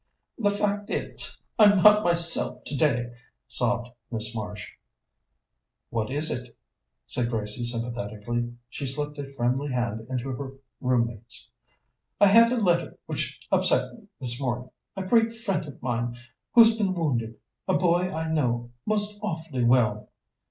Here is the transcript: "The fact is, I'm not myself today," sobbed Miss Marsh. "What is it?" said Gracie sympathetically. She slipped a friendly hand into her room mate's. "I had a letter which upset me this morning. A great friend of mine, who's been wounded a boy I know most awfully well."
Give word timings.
"The 0.39 0.49
fact 0.49 0.89
is, 0.89 1.37
I'm 1.59 1.77
not 1.83 2.03
myself 2.03 2.63
today," 2.63 3.11
sobbed 3.47 3.89
Miss 4.09 4.35
Marsh. 4.35 4.71
"What 5.91 6.09
is 6.09 6.31
it?" 6.31 6.57
said 7.05 7.29
Gracie 7.29 7.67
sympathetically. 7.67 8.55
She 8.67 8.87
slipped 8.87 9.19
a 9.19 9.31
friendly 9.33 9.71
hand 9.71 10.07
into 10.09 10.29
her 10.29 10.53
room 10.79 11.05
mate's. 11.05 11.51
"I 12.19 12.25
had 12.25 12.51
a 12.51 12.55
letter 12.55 12.97
which 13.05 13.39
upset 13.51 13.93
me 13.93 14.07
this 14.19 14.41
morning. 14.41 14.71
A 14.97 15.05
great 15.05 15.35
friend 15.35 15.67
of 15.67 15.79
mine, 15.83 16.15
who's 16.55 16.75
been 16.79 16.95
wounded 16.95 17.35
a 17.67 17.75
boy 17.75 18.11
I 18.11 18.27
know 18.33 18.71
most 18.87 19.19
awfully 19.21 19.63
well." 19.63 20.09